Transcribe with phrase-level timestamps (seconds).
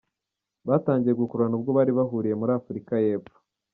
[0.67, 3.37] Batangiye gukururana ubwo bari bahuriye muri Afurika y’Epfo.